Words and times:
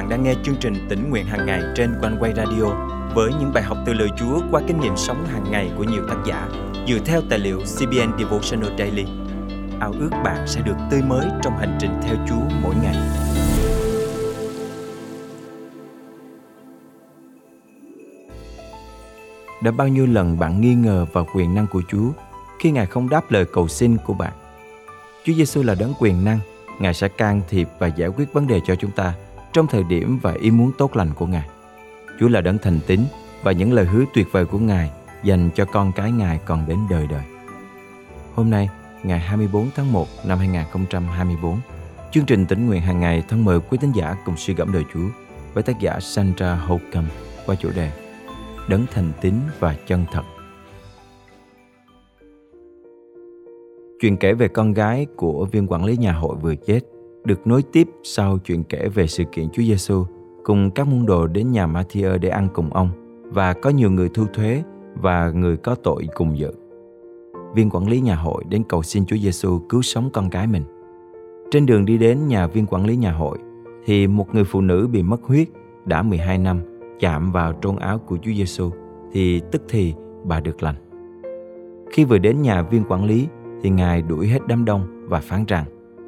bạn 0.00 0.08
đang 0.08 0.22
nghe 0.22 0.34
chương 0.44 0.56
trình 0.60 0.86
tỉnh 0.88 1.10
nguyện 1.10 1.26
hàng 1.26 1.46
ngày 1.46 1.62
trên 1.76 1.94
quanh 2.00 2.16
quay 2.20 2.32
radio 2.36 2.64
với 3.14 3.30
những 3.40 3.52
bài 3.54 3.62
học 3.62 3.78
từ 3.86 3.92
lời 3.92 4.08
Chúa 4.18 4.40
qua 4.50 4.60
kinh 4.66 4.80
nghiệm 4.80 4.96
sống 4.96 5.26
hàng 5.26 5.44
ngày 5.50 5.70
của 5.76 5.84
nhiều 5.84 6.02
tác 6.08 6.16
giả 6.26 6.48
dựa 6.88 6.98
theo 7.04 7.20
tài 7.30 7.38
liệu 7.38 7.58
CBN 7.58 8.18
Devotional 8.18 8.78
Daily. 8.78 9.04
Ao 9.80 9.92
ước 10.00 10.10
bạn 10.24 10.46
sẽ 10.46 10.60
được 10.60 10.74
tươi 10.90 11.02
mới 11.02 11.26
trong 11.42 11.58
hành 11.58 11.78
trình 11.80 11.90
theo 12.02 12.16
Chúa 12.28 12.56
mỗi 12.62 12.74
ngày. 12.82 12.96
Đã 19.62 19.70
bao 19.70 19.88
nhiêu 19.88 20.06
lần 20.06 20.38
bạn 20.38 20.60
nghi 20.60 20.74
ngờ 20.74 21.06
vào 21.12 21.26
quyền 21.34 21.54
năng 21.54 21.66
của 21.66 21.82
Chúa 21.88 22.10
khi 22.58 22.70
Ngài 22.70 22.86
không 22.86 23.08
đáp 23.08 23.30
lời 23.30 23.44
cầu 23.52 23.68
xin 23.68 23.96
của 23.96 24.14
bạn? 24.14 24.32
Chúa 25.24 25.32
Giêsu 25.32 25.62
là 25.62 25.74
đấng 25.74 25.94
quyền 25.98 26.24
năng, 26.24 26.38
Ngài 26.78 26.94
sẽ 26.94 27.08
can 27.08 27.40
thiệp 27.48 27.68
và 27.78 27.86
giải 27.86 28.08
quyết 28.08 28.32
vấn 28.32 28.46
đề 28.46 28.60
cho 28.66 28.74
chúng 28.74 28.90
ta 28.90 29.14
trong 29.52 29.66
thời 29.66 29.84
điểm 29.84 30.18
và 30.22 30.32
ý 30.32 30.50
muốn 30.50 30.72
tốt 30.78 30.96
lành 30.96 31.10
của 31.14 31.26
Ngài. 31.26 31.48
Chúa 32.20 32.28
là 32.28 32.40
đấng 32.40 32.58
thành 32.58 32.80
tín 32.86 33.00
và 33.42 33.52
những 33.52 33.72
lời 33.72 33.84
hứa 33.84 34.04
tuyệt 34.14 34.26
vời 34.32 34.44
của 34.44 34.58
Ngài 34.58 34.90
dành 35.22 35.50
cho 35.54 35.64
con 35.64 35.92
cái 35.96 36.12
Ngài 36.12 36.40
còn 36.44 36.68
đến 36.68 36.78
đời 36.90 37.06
đời. 37.06 37.22
Hôm 38.34 38.50
nay, 38.50 38.68
ngày 39.02 39.18
24 39.18 39.70
tháng 39.76 39.92
1 39.92 40.06
năm 40.24 40.38
2024, 40.38 41.58
chương 42.10 42.24
trình 42.24 42.46
tỉnh 42.46 42.66
nguyện 42.66 42.80
hàng 42.80 43.00
ngày 43.00 43.22
thân 43.28 43.44
mời 43.44 43.60
quý 43.60 43.78
tín 43.80 43.92
giả 43.92 44.16
cùng 44.24 44.36
suy 44.36 44.54
gẫm 44.54 44.72
đời 44.72 44.84
Chúa 44.94 45.08
với 45.54 45.62
tác 45.62 45.80
giả 45.80 46.00
Sandra 46.00 46.54
Holcomb 46.54 47.08
qua 47.46 47.54
chủ 47.54 47.70
đề 47.76 47.90
Đấng 48.68 48.86
thành 48.92 49.12
tín 49.20 49.34
và 49.60 49.76
chân 49.86 50.04
thật. 50.12 50.22
Chuyện 54.00 54.16
kể 54.16 54.32
về 54.32 54.48
con 54.48 54.72
gái 54.72 55.06
của 55.16 55.44
viên 55.52 55.66
quản 55.66 55.84
lý 55.84 55.96
nhà 55.96 56.12
hội 56.12 56.36
vừa 56.36 56.54
chết 56.54 56.80
được 57.24 57.46
nối 57.46 57.62
tiếp 57.62 57.88
sau 58.02 58.38
chuyện 58.38 58.64
kể 58.64 58.88
về 58.94 59.06
sự 59.06 59.24
kiện 59.24 59.48
Chúa 59.52 59.62
Giêsu 59.62 60.04
cùng 60.44 60.70
các 60.70 60.88
môn 60.88 61.06
đồ 61.06 61.26
đến 61.26 61.52
nhà 61.52 61.66
Matthew 61.66 62.18
để 62.18 62.28
ăn 62.28 62.48
cùng 62.54 62.72
ông 62.72 62.90
và 63.24 63.52
có 63.52 63.70
nhiều 63.70 63.90
người 63.90 64.08
thu 64.08 64.24
thuế 64.34 64.62
và 64.94 65.30
người 65.30 65.56
có 65.56 65.74
tội 65.74 66.08
cùng 66.14 66.38
dự. 66.38 66.50
Viên 67.54 67.70
quản 67.70 67.88
lý 67.88 68.00
nhà 68.00 68.16
hội 68.16 68.44
đến 68.48 68.62
cầu 68.68 68.82
xin 68.82 69.06
Chúa 69.06 69.16
Giêsu 69.16 69.58
cứu 69.68 69.82
sống 69.82 70.10
con 70.12 70.28
gái 70.28 70.46
mình. 70.46 70.62
Trên 71.50 71.66
đường 71.66 71.84
đi 71.84 71.98
đến 71.98 72.28
nhà 72.28 72.46
viên 72.46 72.66
quản 72.66 72.86
lý 72.86 72.96
nhà 72.96 73.12
hội 73.12 73.38
thì 73.84 74.06
một 74.06 74.34
người 74.34 74.44
phụ 74.44 74.60
nữ 74.60 74.88
bị 74.92 75.02
mất 75.02 75.22
huyết 75.22 75.48
đã 75.84 76.02
12 76.02 76.38
năm 76.38 76.60
chạm 77.00 77.32
vào 77.32 77.52
trôn 77.62 77.76
áo 77.76 77.98
của 77.98 78.16
Chúa 78.16 78.32
Giêsu 78.32 78.70
thì 79.12 79.40
tức 79.52 79.62
thì 79.68 79.94
bà 80.24 80.40
được 80.40 80.62
lành. 80.62 80.74
Khi 81.92 82.04
vừa 82.04 82.18
đến 82.18 82.42
nhà 82.42 82.62
viên 82.62 82.84
quản 82.88 83.04
lý 83.04 83.28
thì 83.62 83.70
Ngài 83.70 84.02
đuổi 84.02 84.28
hết 84.28 84.38
đám 84.48 84.64
đông 84.64 85.06
và 85.08 85.20
phán 85.20 85.44
rằng 85.48 85.64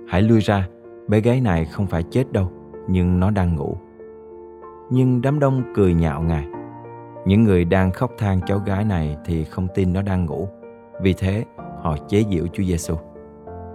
hãy 0.08 0.22
lui 0.22 0.40
ra, 0.40 0.68
bé 1.08 1.20
gái 1.20 1.40
này 1.40 1.64
không 1.64 1.86
phải 1.86 2.02
chết 2.02 2.32
đâu, 2.32 2.50
nhưng 2.88 3.20
nó 3.20 3.30
đang 3.30 3.56
ngủ 3.56 3.76
nhưng 4.92 5.22
đám 5.22 5.38
đông 5.38 5.62
cười 5.74 5.94
nhạo 5.94 6.22
ngài. 6.22 6.46
Những 7.26 7.44
người 7.44 7.64
đang 7.64 7.90
khóc 7.90 8.10
than 8.18 8.40
cháu 8.46 8.58
gái 8.58 8.84
này 8.84 9.16
thì 9.24 9.44
không 9.44 9.68
tin 9.74 9.92
nó 9.92 10.02
đang 10.02 10.26
ngủ. 10.26 10.48
Vì 11.02 11.12
thế, 11.12 11.44
họ 11.82 11.96
chế 12.08 12.24
giễu 12.30 12.46
Chúa 12.46 12.62
Giêsu. 12.62 12.94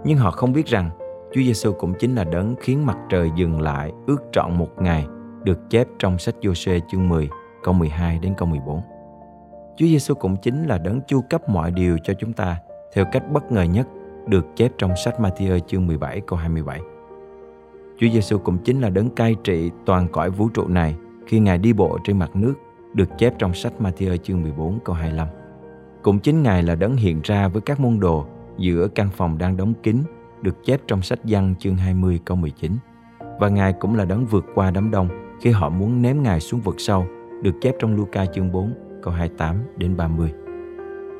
Nhưng 0.04 0.18
họ 0.18 0.30
không 0.30 0.52
biết 0.52 0.66
rằng 0.66 0.90
Chúa 1.32 1.40
Giêsu 1.40 1.72
cũng 1.72 1.94
chính 1.94 2.14
là 2.14 2.24
đấng 2.24 2.54
khiến 2.60 2.86
mặt 2.86 2.96
trời 3.08 3.30
dừng 3.36 3.60
lại 3.60 3.92
ước 4.06 4.22
trọn 4.32 4.58
một 4.58 4.68
ngày 4.78 5.06
được 5.44 5.58
chép 5.70 5.86
trong 5.98 6.18
sách 6.18 6.34
Giô-suê 6.42 6.80
chương 6.90 7.08
10 7.08 7.28
câu 7.62 7.74
12 7.74 8.18
đến 8.18 8.34
câu 8.36 8.48
14. 8.48 8.80
Chúa 9.76 9.86
Giêsu 9.86 10.14
cũng 10.14 10.36
chính 10.36 10.64
là 10.64 10.78
đấng 10.78 11.00
chu 11.06 11.20
cấp 11.30 11.48
mọi 11.48 11.70
điều 11.70 11.98
cho 12.04 12.14
chúng 12.18 12.32
ta 12.32 12.60
theo 12.92 13.04
cách 13.12 13.22
bất 13.32 13.52
ngờ 13.52 13.62
nhất 13.62 13.86
được 14.26 14.46
chép 14.56 14.72
trong 14.78 14.96
sách 14.96 15.14
Matthew 15.20 15.58
chương 15.58 15.86
17 15.86 16.20
câu 16.20 16.38
27. 16.38 16.80
Chúa 18.00 18.08
Giêsu 18.08 18.38
cũng 18.38 18.58
chính 18.58 18.80
là 18.80 18.90
đấng 18.90 19.10
cai 19.10 19.36
trị 19.44 19.70
toàn 19.84 20.08
cõi 20.08 20.30
vũ 20.30 20.48
trụ 20.48 20.68
này 20.68 20.96
khi 21.26 21.40
Ngài 21.40 21.58
đi 21.58 21.72
bộ 21.72 21.98
trên 22.04 22.18
mặt 22.18 22.36
nước 22.36 22.54
được 22.94 23.08
chép 23.18 23.34
trong 23.38 23.54
sách 23.54 23.72
Matthew 23.80 24.16
chương 24.16 24.42
14 24.42 24.78
câu 24.84 24.94
25. 24.94 25.28
Cũng 26.02 26.18
chính 26.18 26.42
Ngài 26.42 26.62
là 26.62 26.74
đấng 26.74 26.96
hiện 26.96 27.20
ra 27.24 27.48
với 27.48 27.62
các 27.62 27.80
môn 27.80 28.00
đồ 28.00 28.26
giữa 28.58 28.88
căn 28.88 29.08
phòng 29.16 29.38
đang 29.38 29.56
đóng 29.56 29.74
kín 29.82 29.96
được 30.42 30.64
chép 30.64 30.80
trong 30.86 31.02
sách 31.02 31.24
Giăng 31.24 31.54
chương 31.58 31.76
20 31.76 32.20
câu 32.24 32.36
19. 32.36 32.72
Và 33.40 33.48
Ngài 33.48 33.72
cũng 33.72 33.94
là 33.94 34.04
đấng 34.04 34.26
vượt 34.26 34.44
qua 34.54 34.70
đám 34.70 34.90
đông 34.90 35.08
khi 35.40 35.50
họ 35.50 35.68
muốn 35.68 36.02
ném 36.02 36.22
Ngài 36.22 36.40
xuống 36.40 36.60
vực 36.60 36.74
sâu 36.78 37.06
được 37.42 37.54
chép 37.60 37.74
trong 37.78 37.96
Luca 37.96 38.26
chương 38.26 38.52
4 38.52 38.74
câu 39.02 39.14
28 39.14 39.56
đến 39.76 39.96
30. 39.96 40.32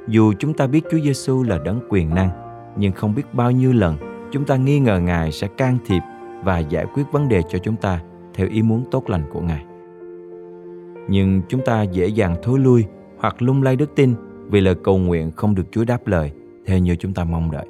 Dù 0.09 0.33
chúng 0.39 0.55
ta 0.55 0.67
biết 0.67 0.85
Chúa 0.91 1.01
Giêsu 1.01 1.43
là 1.43 1.59
đấng 1.65 1.81
quyền 1.89 2.15
năng, 2.15 2.31
nhưng 2.77 2.93
không 2.93 3.15
biết 3.15 3.35
bao 3.35 3.51
nhiêu 3.51 3.73
lần 3.73 3.97
chúng 4.33 4.45
ta 4.45 4.57
nghi 4.57 4.81
ngờ 4.81 5.01
Ngài 5.01 5.33
sẽ 5.33 5.49
can 5.49 5.79
thiệp 5.87 6.01
và 6.45 6.59
giải 6.59 6.87
quyết 6.95 7.13
vấn 7.13 7.29
đề 7.29 7.43
cho 7.49 7.59
chúng 7.59 7.77
ta 7.77 8.01
theo 8.35 8.49
ý 8.49 8.63
muốn 8.63 8.85
tốt 8.91 9.11
lành 9.11 9.23
của 9.33 9.41
Ngài 9.41 9.65
nhưng 11.09 11.43
chúng 11.49 11.61
ta 11.65 11.83
dễ 11.83 12.07
dàng 12.07 12.37
thối 12.43 12.59
lui 12.59 12.85
hoặc 13.19 13.43
lung 13.43 13.63
lay 13.63 13.77
đức 13.77 13.95
tin 13.95 14.15
vì 14.51 14.61
lời 14.61 14.75
cầu 14.75 14.99
nguyện 14.99 15.31
không 15.31 15.55
được 15.55 15.63
Chúa 15.71 15.85
đáp 15.85 16.07
lời 16.07 16.33
theo 16.67 16.79
như 16.79 16.97
chúng 16.97 17.15
ta 17.15 17.25
mong 17.25 17.51
đợi. 17.51 17.67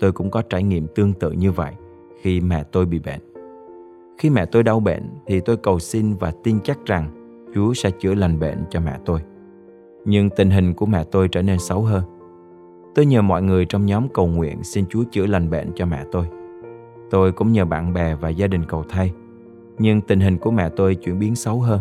Tôi 0.00 0.12
cũng 0.12 0.30
có 0.30 0.42
trải 0.42 0.62
nghiệm 0.62 0.86
tương 0.94 1.12
tự 1.12 1.32
như 1.32 1.52
vậy 1.52 1.72
khi 2.20 2.40
mẹ 2.40 2.64
tôi 2.72 2.86
bị 2.86 2.98
bệnh. 2.98 3.20
Khi 4.18 4.30
mẹ 4.30 4.46
tôi 4.46 4.62
đau 4.62 4.80
bệnh 4.80 5.02
thì 5.26 5.40
tôi 5.40 5.56
cầu 5.56 5.78
xin 5.78 6.14
và 6.14 6.32
tin 6.44 6.60
chắc 6.64 6.78
rằng 6.86 7.10
Chúa 7.54 7.74
sẽ 7.74 7.90
chữa 7.90 8.14
lành 8.14 8.40
bệnh 8.40 8.58
cho 8.70 8.80
mẹ 8.80 8.98
tôi. 9.04 9.20
Nhưng 10.04 10.30
tình 10.30 10.50
hình 10.50 10.74
của 10.74 10.86
mẹ 10.86 11.04
tôi 11.10 11.28
trở 11.28 11.42
nên 11.42 11.58
xấu 11.58 11.82
hơn. 11.82 12.02
Tôi 12.94 13.06
nhờ 13.06 13.22
mọi 13.22 13.42
người 13.42 13.64
trong 13.64 13.86
nhóm 13.86 14.08
cầu 14.08 14.26
nguyện 14.26 14.62
xin 14.62 14.84
Chúa 14.90 15.04
chữa 15.10 15.26
lành 15.26 15.50
bệnh 15.50 15.72
cho 15.74 15.86
mẹ 15.86 16.04
tôi. 16.12 16.26
Tôi 17.10 17.32
cũng 17.32 17.52
nhờ 17.52 17.64
bạn 17.64 17.92
bè 17.92 18.14
và 18.14 18.28
gia 18.28 18.46
đình 18.46 18.64
cầu 18.64 18.84
thay. 18.88 19.12
Nhưng 19.78 20.00
tình 20.00 20.20
hình 20.20 20.38
của 20.38 20.50
mẹ 20.50 20.68
tôi 20.68 20.94
chuyển 20.94 21.18
biến 21.18 21.34
xấu 21.34 21.60
hơn. 21.60 21.80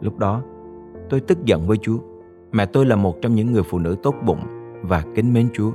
Lúc 0.00 0.18
đó, 0.18 0.42
tôi 1.10 1.20
tức 1.20 1.44
giận 1.44 1.66
với 1.66 1.76
Chúa. 1.76 1.98
Mẹ 2.52 2.66
tôi 2.66 2.86
là 2.86 2.96
một 2.96 3.16
trong 3.22 3.34
những 3.34 3.52
người 3.52 3.62
phụ 3.62 3.78
nữ 3.78 3.96
tốt 4.02 4.14
bụng 4.26 4.40
và 4.82 5.02
kính 5.14 5.32
mến 5.32 5.48
Chúa. 5.52 5.70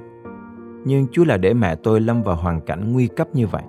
Nhưng 0.85 1.07
Chúa 1.11 1.25
là 1.25 1.37
để 1.37 1.53
mẹ 1.53 1.75
tôi 1.75 2.01
lâm 2.01 2.21
vào 2.21 2.35
hoàn 2.35 2.61
cảnh 2.61 2.93
nguy 2.93 3.07
cấp 3.07 3.27
như 3.33 3.47
vậy. 3.47 3.63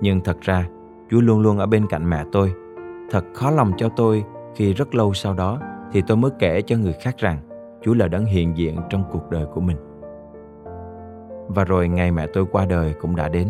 Nhưng 0.00 0.20
thật 0.20 0.36
ra, 0.40 0.68
Chúa 1.10 1.20
luôn 1.20 1.40
luôn 1.40 1.58
ở 1.58 1.66
bên 1.66 1.86
cạnh 1.86 2.10
mẹ 2.10 2.24
tôi. 2.32 2.52
Thật 3.10 3.24
khó 3.34 3.50
lòng 3.50 3.72
cho 3.76 3.88
tôi 3.88 4.24
khi 4.54 4.72
rất 4.72 4.94
lâu 4.94 5.14
sau 5.14 5.34
đó 5.34 5.60
thì 5.92 6.02
tôi 6.06 6.16
mới 6.16 6.30
kể 6.38 6.62
cho 6.62 6.76
người 6.76 6.92
khác 6.92 7.14
rằng 7.18 7.38
Chúa 7.82 7.94
là 7.94 8.08
đấng 8.08 8.24
hiện 8.24 8.56
diện 8.56 8.76
trong 8.90 9.04
cuộc 9.12 9.30
đời 9.30 9.46
của 9.54 9.60
mình. 9.60 9.76
Và 11.48 11.64
rồi 11.64 11.88
ngày 11.88 12.12
mẹ 12.12 12.26
tôi 12.26 12.46
qua 12.52 12.66
đời 12.66 12.94
cũng 13.00 13.16
đã 13.16 13.28
đến. 13.28 13.48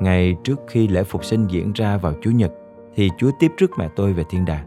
Ngày 0.00 0.36
trước 0.44 0.60
khi 0.68 0.88
lễ 0.88 1.02
phục 1.02 1.24
sinh 1.24 1.46
diễn 1.46 1.72
ra 1.72 1.96
vào 1.96 2.12
Chủ 2.22 2.30
nhật 2.30 2.52
thì 2.94 3.10
Chúa 3.18 3.30
tiếp 3.38 3.52
rước 3.58 3.70
mẹ 3.78 3.88
tôi 3.96 4.12
về 4.12 4.24
thiên 4.30 4.44
đàng. 4.44 4.66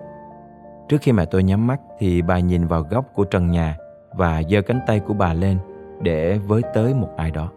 Trước 0.90 0.98
khi 1.02 1.12
mẹ 1.12 1.26
tôi 1.26 1.44
nhắm 1.44 1.68
mắt 1.68 1.80
thì 2.00 2.22
bà 2.22 2.40
nhìn 2.40 2.68
vào 2.68 2.82
góc 2.82 3.06
của 3.14 3.24
trần 3.24 3.52
nhà 3.52 3.78
và 4.16 4.42
giơ 4.50 4.62
cánh 4.62 4.80
tay 4.88 5.00
của 5.00 5.14
bà 5.14 5.34
lên 5.34 5.58
để 6.02 6.38
với 6.38 6.62
tới 6.74 6.94
một 6.94 7.10
ai 7.18 7.32
đó. 7.32 7.52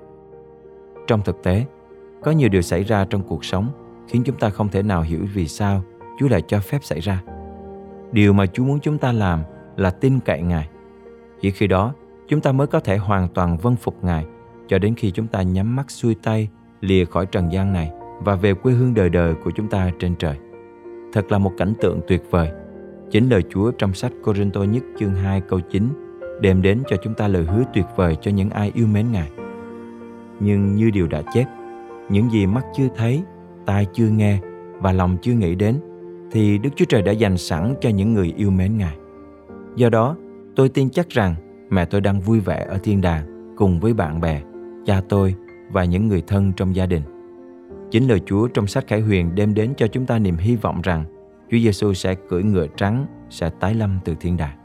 Trong 1.06 1.22
thực 1.22 1.43
tế, 1.43 1.65
có 2.22 2.31
nhiều 2.31 2.49
điều 2.49 2.62
xảy 2.62 2.84
ra 2.84 3.06
trong 3.11 3.22
cuộc 3.22 3.44
sống 3.44 3.69
khiến 4.09 4.22
chúng 4.25 4.38
ta 4.38 4.50
không 4.50 4.69
thể 4.69 4.82
nào 4.82 5.03
hiểu 5.03 5.21
vì 5.34 5.49
sao 5.49 5.82
Chúa 6.19 6.28
lại 6.28 6.43
cho 6.47 6.61
phép 6.61 6.78
xảy 6.84 7.00
ra. 7.00 7.22
Điều 8.12 8.32
mà 8.32 8.47
Chúa 8.47 8.65
muốn 8.65 8.81
chúng 8.81 8.99
ta 8.99 9.12
làm 9.12 9.43
là 9.77 9.91
tin 9.91 10.21
cậy 10.21 10.43
Ngài. 10.43 10.69
Chỉ 11.41 11.50
khi 11.50 11.66
đó, 11.66 11.94
chúng 12.28 12.41
ta 12.41 12.53
mới 12.53 12.66
có 12.66 12.81
thể 12.81 12.97
hoàn 12.97 13.28
toàn 13.28 13.56
vâng 13.56 13.77
phục 13.77 14.05
Ngài 14.05 14.27
cho 14.69 14.78
đến 14.78 14.94
khi 14.94 15.11
chúng 15.11 15.27
ta 15.27 15.43
nhắm 15.43 15.77
mắt 15.77 15.91
xuôi 15.91 16.16
tay 16.22 16.49
lìa 16.82 17.04
khỏi 17.04 17.26
trần 17.26 17.53
gian 17.53 17.72
này 17.72 17.91
và 18.20 18.34
về 18.34 18.54
quê 18.54 18.72
hương 18.72 18.94
đời 18.94 19.09
đời 19.09 19.34
của 19.44 19.50
chúng 19.50 19.69
ta 19.69 19.91
trên 19.98 20.15
trời. 20.15 20.37
Thật 21.12 21.32
là 21.32 21.38
một 21.38 21.53
cảnh 21.59 21.75
tượng 21.81 22.00
tuyệt 22.09 22.22
vời 22.31 22.50
Chính 23.12 23.28
lời 23.28 23.43
Chúa 23.50 23.70
trong 23.70 23.94
sách 23.94 24.12
Corinto 24.25 24.62
nhất 24.62 24.82
chương 24.98 25.15
2 25.15 25.41
câu 25.41 25.60
9 25.60 25.88
đem 26.41 26.62
đến 26.62 26.82
cho 26.88 26.97
chúng 27.03 27.15
ta 27.15 27.28
lời 27.28 27.44
hứa 27.44 27.62
tuyệt 27.75 27.84
vời 27.97 28.16
cho 28.20 28.31
những 28.31 28.50
ai 28.50 28.72
yêu 28.75 28.87
mến 28.87 29.12
Ngài. 29.12 29.31
Nhưng 30.41 30.75
như 30.75 30.91
điều 30.91 31.06
đã 31.06 31.22
chép, 31.34 31.47
những 32.09 32.31
gì 32.31 32.46
mắt 32.46 32.64
chưa 32.76 32.88
thấy, 32.96 33.23
tai 33.67 33.87
chưa 33.93 34.08
nghe 34.08 34.38
và 34.79 34.93
lòng 34.93 35.17
chưa 35.23 35.32
nghĩ 35.32 35.55
đến 35.55 35.81
thì 36.31 36.58
Đức 36.58 36.70
Chúa 36.76 36.84
Trời 36.84 37.02
đã 37.02 37.12
dành 37.12 37.37
sẵn 37.37 37.75
cho 37.81 37.88
những 37.88 38.14
người 38.14 38.34
yêu 38.37 38.50
mến 38.50 38.79
Ngài. 38.79 38.96
Do 39.76 39.88
đó, 39.88 40.17
tôi 40.56 40.69
tin 40.69 40.90
chắc 40.90 41.08
rằng 41.08 41.34
mẹ 41.70 41.84
tôi 41.84 42.00
đang 42.00 42.20
vui 42.20 42.40
vẻ 42.40 42.67
ở 42.69 42.79
thiên 42.82 43.00
đàng 43.00 43.55
cùng 43.56 43.81
với 43.81 43.94
bạn 43.94 44.20
bè, 44.20 44.43
cha 44.87 45.02
tôi 45.08 45.34
và 45.72 45.84
những 45.84 46.08
người 46.08 46.22
thân 46.26 46.52
trong 46.56 46.76
gia 46.76 46.86
đình. 46.86 47.02
Chính 47.90 48.08
lời 48.08 48.20
Chúa 48.26 48.48
trong 48.48 48.66
sách 48.66 48.86
Khải 48.86 49.00
Huyền 49.00 49.34
đem 49.34 49.54
đến 49.54 49.74
cho 49.76 49.86
chúng 49.86 50.06
ta 50.06 50.19
niềm 50.19 50.36
hy 50.36 50.56
vọng 50.56 50.80
rằng 50.82 51.04
Chúa 51.50 51.58
Giêsu 51.58 51.94
sẽ 51.94 52.14
cưỡi 52.14 52.42
ngựa 52.42 52.66
trắng, 52.76 53.06
sẽ 53.30 53.50
tái 53.60 53.74
lâm 53.74 53.98
từ 54.04 54.14
thiên 54.20 54.36
đàng. 54.36 54.58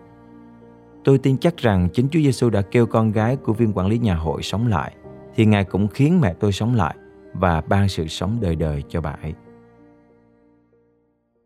Tôi 1.04 1.18
tin 1.18 1.38
chắc 1.38 1.58
rằng 1.58 1.90
chính 1.94 2.10
Chúa 2.10 2.20
Giêsu 2.20 2.50
đã 2.50 2.62
kêu 2.62 2.86
con 2.86 3.12
gái 3.12 3.36
của 3.36 3.54
viên 3.54 3.74
quản 3.74 3.88
lý 3.88 3.98
nhà 3.98 4.16
hội 4.16 4.44
sống 4.44 4.68
lại, 4.68 4.96
thì 5.36 5.46
Ngài 5.46 5.64
cũng 5.64 5.88
khiến 5.88 6.22
mẹ 6.22 6.34
tôi 6.34 6.52
sống 6.52 6.76
lại 6.76 6.96
và 7.34 7.62
ban 7.62 7.88
sự 7.88 8.08
sống 8.08 8.38
đời 8.42 8.56
đời 8.56 8.84
cho 8.90 9.02
bà 9.02 9.16
ấy. 9.22 9.34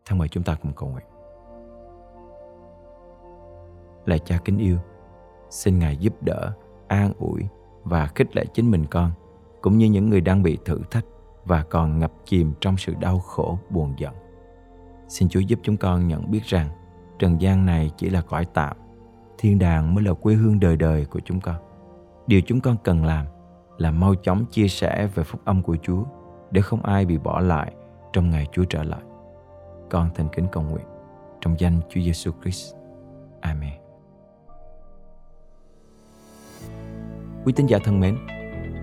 Thân 0.06 0.18
mời 0.18 0.28
chúng 0.28 0.44
ta 0.44 0.56
cùng 0.62 0.74
cầu 0.74 0.90
nguyện. 0.90 1.06
Là 4.06 4.18
cha 4.18 4.40
kính 4.46 4.58
yêu, 4.58 4.78
xin 5.50 5.80
Ngài 5.80 5.98
giúp 5.98 6.24
đỡ, 6.24 6.52
an 6.88 7.14
ủi 7.20 7.42
và 7.84 8.08
khích 8.16 8.36
lệ 8.36 8.46
chính 8.54 8.72
mình 8.72 8.86
con, 8.92 9.12
cũng 9.62 9.78
như 9.78 9.86
những 9.86 10.10
người 10.10 10.22
đang 10.22 10.44
bị 10.44 10.58
thử 10.66 10.80
thách 10.92 11.06
và 11.46 11.64
còn 11.64 12.00
ngập 12.00 12.12
chìm 12.26 12.54
trong 12.62 12.78
sự 12.78 12.94
đau 13.00 13.20
khổ 13.20 13.60
buồn 13.70 13.94
giận. 13.98 14.14
Xin 15.08 15.30
Chúa 15.30 15.40
giúp 15.40 15.60
chúng 15.64 15.78
con 15.78 16.08
nhận 16.08 16.32
biết 16.32 16.44
rằng 16.44 16.70
trần 17.20 17.42
gian 17.42 17.66
này 17.66 17.92
chỉ 17.98 18.10
là 18.10 18.22
cõi 18.22 18.46
tạm, 18.54 18.78
thiên 19.38 19.60
đàng 19.60 19.96
mới 19.96 20.04
là 20.04 20.14
quê 20.14 20.34
hương 20.34 20.60
đời 20.60 20.78
đời 20.78 21.06
của 21.06 21.20
chúng 21.26 21.40
con. 21.40 21.56
Điều 22.28 22.42
chúng 22.42 22.62
con 22.62 22.76
cần 22.84 23.06
làm 23.06 23.26
là 23.78 23.92
mau 23.92 24.16
chóng 24.16 24.46
chia 24.46 24.68
sẻ 24.68 25.08
về 25.16 25.24
phúc 25.24 25.42
âm 25.46 25.62
của 25.62 25.78
Chúa 25.82 26.04
để 26.52 26.62
không 26.62 26.82
ai 26.82 27.06
bị 27.06 27.18
bỏ 27.18 27.40
lại 27.40 27.74
trong 28.14 28.30
ngày 28.30 28.48
Chúa 28.52 28.64
trở 28.64 28.84
lại. 28.84 29.02
Con 29.90 30.10
thành 30.16 30.28
kính 30.36 30.48
cầu 30.52 30.64
nguyện 30.64 30.86
trong 31.42 31.60
danh 31.60 31.80
Chúa 31.90 32.02
Giêsu 32.02 32.32
Christ. 32.42 32.76
Amen. 33.42 33.74
Quý 37.46 37.54
tín 37.56 37.66
giả 37.66 37.78
thân 37.84 38.00
mến, 38.00 38.18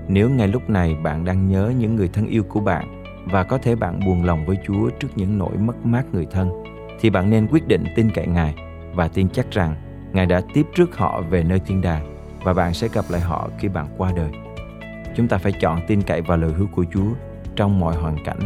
nếu 0.08 0.31
ngay 0.31 0.49
lúc 0.49 0.70
này 0.70 0.94
bạn 1.02 1.25
đang 1.25 1.49
nhớ 1.49 1.72
những 1.78 1.96
người 1.96 2.08
thân 2.08 2.26
yêu 2.26 2.43
của 2.43 2.60
bạn 2.60 3.02
và 3.25 3.44
có 3.44 3.58
thể 3.58 3.75
bạn 3.75 4.00
buồn 4.06 4.25
lòng 4.25 4.46
với 4.46 4.56
Chúa 4.66 4.90
trước 4.90 5.08
những 5.16 5.38
nỗi 5.38 5.56
mất 5.56 5.87
mát 5.87 6.05
người 6.12 6.26
thân, 6.31 6.50
thì 7.00 7.10
bạn 7.10 7.31
nên 7.31 7.46
quyết 7.50 7.66
định 7.66 7.84
tin 7.96 8.10
cậy 8.10 8.26
Ngài 8.26 8.55
và 8.94 9.08
tin 9.08 9.28
chắc 9.28 9.50
rằng 9.50 9.75
Ngài 10.12 10.26
đã 10.26 10.40
tiếp 10.55 10.66
trước 10.75 10.96
họ 10.96 11.22
về 11.31 11.43
nơi 11.43 11.60
thiên 11.66 11.81
đàng 11.81 12.16
và 12.44 12.52
bạn 12.52 12.75
sẽ 12.75 12.88
gặp 12.93 13.05
lại 13.10 13.20
họ 13.20 13.49
khi 13.58 13.69
bạn 13.69 13.87
qua 13.96 14.12
đời. 14.16 14.31
Chúng 15.16 15.28
ta 15.28 15.38
phải 15.38 15.52
chọn 15.52 15.81
tin 15.87 16.02
cậy 16.02 16.20
vào 16.20 16.38
lời 16.38 16.52
hứa 16.52 16.66
của 16.72 16.84
Chúa 16.93 17.08
trong 17.56 17.81
mọi 17.81 17.96
hoàn 17.96 18.25
cảnh 18.25 18.38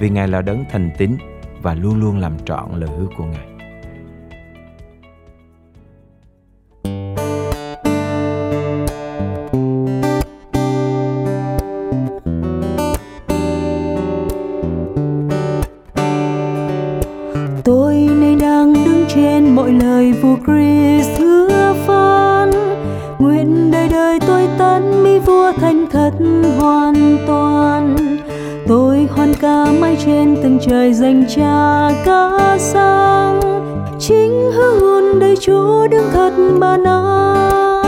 vì 0.00 0.10
Ngài 0.10 0.28
là 0.28 0.42
đấng 0.42 0.64
thành 0.70 0.90
tín 0.98 1.16
và 1.62 1.74
luôn 1.74 2.00
luôn 2.00 2.18
làm 2.18 2.38
trọn 2.44 2.64
lời 2.74 2.90
hứa 2.98 3.06
của 3.16 3.24
Ngài. 3.24 3.57
Tôi 17.68 17.94
nay 17.94 18.36
đang 18.40 18.72
đứng 18.72 19.04
trên 19.08 19.54
mọi 19.54 19.72
lời 19.72 20.12
vua 20.12 20.36
Christ 20.46 21.20
hứa 21.20 21.74
phán. 21.86 22.50
Nguyện 23.18 23.70
đời 23.70 23.88
đời 23.88 24.18
tôi 24.26 24.48
tấn 24.58 25.02
mi 25.02 25.18
vua 25.18 25.52
thành 25.52 25.86
thật 25.90 26.10
hoàn 26.58 27.18
toàn. 27.26 27.96
Tôi 28.68 29.08
hoan 29.10 29.34
ca 29.40 29.66
mãi 29.80 29.96
trên 30.06 30.36
từng 30.42 30.58
trời 30.66 30.92
dành 30.92 31.24
cha 31.36 31.88
ca 32.04 32.58
sang 32.58 33.40
chính 33.98 34.50
hương 34.52 34.80
hồn 34.80 35.18
đầy 35.20 35.36
chúa 35.36 35.88
đứng 35.88 36.10
thật 36.12 36.32
mà 36.58 36.76
an 36.84 37.82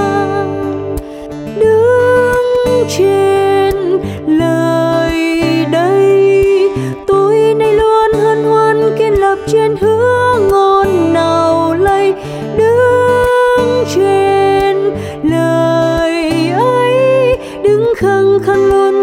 đứng 1.60 2.86
trên 2.88 3.39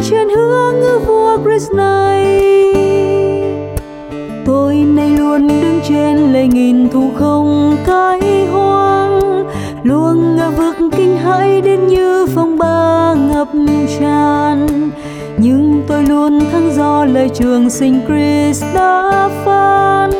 khăng 0.01 0.29
hướng 0.29 0.73
trên 0.73 0.79
ngư 0.79 0.99
vua 0.99 1.37
Christ 1.43 1.71
này. 1.71 2.41
Tôi 4.45 4.75
nay 4.75 5.09
luôn 5.09 5.47
đứng 5.47 5.79
trên 5.89 6.33
lệ 6.33 6.47
nghìn 6.47 6.89
thù 6.89 7.09
không 7.19 7.77
cái 7.85 8.45
hoang. 8.51 9.45
Luôn 9.83 10.35
ngờ 10.35 10.51
vực 10.57 10.75
kinh 10.97 11.17
hãi 11.17 11.61
đến 11.61 11.87
như 11.87 12.25
phong 12.35 12.57
ba 12.57 13.13
ngập 13.13 13.47
tràn. 13.99 14.67
Nhưng 15.37 15.81
tôi 15.87 16.03
luôn 16.03 16.39
thắng 16.51 16.71
do 16.75 17.05
lời 17.05 17.29
trường 17.29 17.69
sinh 17.69 17.99
Christ 18.07 18.63
đã 18.75 19.29
phán. 19.45 20.11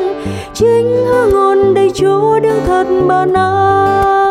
Chính 0.54 1.06
hương 1.08 1.30
ngôn 1.30 1.74
đầy 1.74 1.92
Chúa 1.96 2.40
đứng 2.40 2.60
thật 2.68 2.88
bàn 3.08 3.34
năm. 3.34 4.27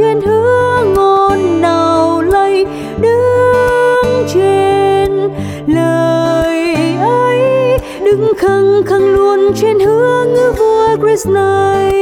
Trên 0.00 0.20
hứa 0.20 0.84
ngôn 0.94 1.60
nào 1.60 2.22
lây 2.22 2.66
đứng 3.00 4.26
trên 4.34 5.30
lời 5.66 6.74
ấy, 7.00 7.78
đứng 8.04 8.32
khăng 8.38 8.82
khăng 8.86 9.14
luôn 9.14 9.52
trên 9.56 9.80
hứa 9.80 10.24
ngữ 10.24 10.52
vua 10.58 10.96
Christ 11.06 11.28
này 11.28 11.92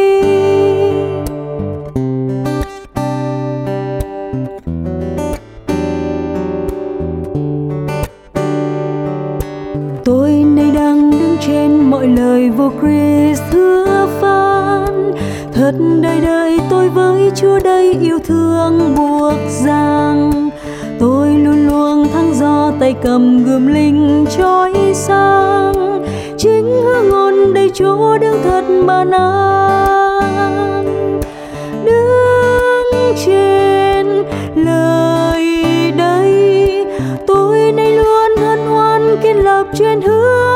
tôi 10.04 10.30
nay 10.30 10.70
đang 10.74 11.10
đứng 11.10 11.36
trên 11.46 11.90
mọi 11.90 12.06
lời 12.06 12.50
vô 12.50 12.70
Christ 12.80 13.42
hứa 13.52 14.08
phán, 14.20 15.12
thật 15.52 15.72
đây 16.02 16.20
đây. 16.20 16.37
Chúa 17.36 17.58
đây 17.64 17.98
yêu 18.02 18.18
thương 18.24 18.94
buộc 18.96 19.38
ràng 19.64 20.50
tôi 21.00 21.28
luôn 21.28 21.66
luôn 21.66 22.08
thăng 22.12 22.34
do 22.34 22.72
tay 22.80 22.94
cầm 23.02 23.44
gươm 23.44 23.66
linh 23.66 24.26
trói 24.38 24.72
sang. 24.94 26.04
Chính 26.38 26.64
hương 26.84 27.08
ngôn 27.08 27.54
đây 27.54 27.70
chúa 27.74 28.18
đứng 28.18 28.42
thật 28.44 28.64
mà 28.84 29.04
năng 29.04 30.84
đứng 31.84 33.14
trên 33.26 34.06
lời 34.54 35.44
đây, 35.96 36.86
tôi 37.26 37.72
nay 37.72 37.96
luôn 37.96 38.36
hân 38.36 38.58
hoan 38.58 39.16
kiên 39.22 39.44
lập 39.44 39.66
trên 39.74 40.00
hướng 40.00 40.47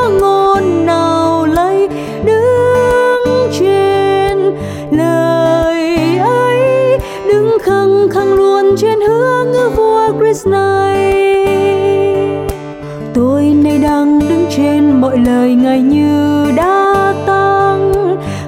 vua 10.32 10.46
này 10.46 11.34
tôi 13.14 13.44
nay 13.44 13.78
đang 13.78 14.18
đứng 14.28 14.46
trên 14.56 15.00
mọi 15.00 15.18
lời 15.18 15.54
ngài 15.54 15.80
như 15.80 16.44
đã 16.56 17.14
tăng 17.26 17.92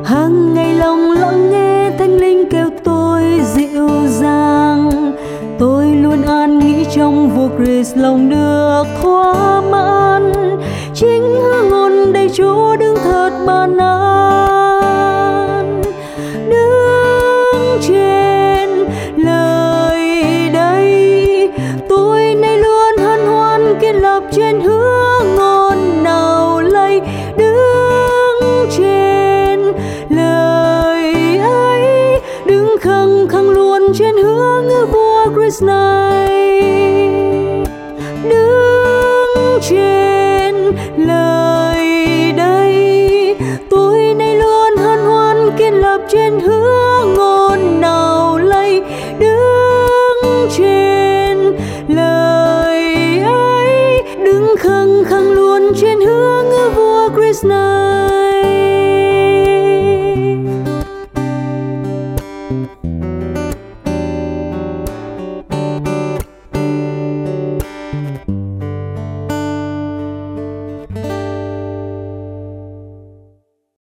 hàng 0.05 0.55
ngày 0.55 0.75
lòng 0.75 1.11
lắng 1.11 1.51
nghe 1.51 1.91
thanh 1.99 2.17
linh 2.17 2.51
kêu 2.51 2.71
tôi 2.85 3.23
dịu 3.55 3.89
dàng. 4.07 5.13
Tôi 5.59 5.87
luôn 5.87 6.23
an 6.23 6.59
nghĩ 6.59 6.85
trong 6.95 7.31
vua 7.31 7.49
Chris 7.59 7.97
lòng 7.97 8.29
đưa 8.31 8.64
trên 24.37 24.61
hương 24.61 25.35
ngôn 25.37 26.03
nào 26.03 26.61
lây, 26.61 27.01
đứng 27.37 28.69
trên 28.79 29.61
lời 30.09 31.15
ấy, 31.39 32.21
đứng 32.47 32.77
khăng 32.81 33.29
khăng 33.29 33.51
luôn 33.51 33.93
trên 33.95 34.17
hương 34.17 34.69
của 34.93 35.27
Krishna 35.35 36.11
này 36.11 37.65
đứng 38.29 39.59
trên 39.63 40.55
lời 40.97 42.33
đây 42.33 43.37
tôi 43.71 44.15
nay 44.19 44.37
luôn 44.37 44.77
hân 44.77 44.99
hoan 44.99 45.51
kiên 45.59 45.75
lập 45.75 46.01
trên 46.09 46.41
hương 46.41 46.54